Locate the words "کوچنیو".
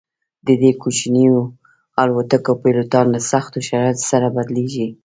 0.81-1.37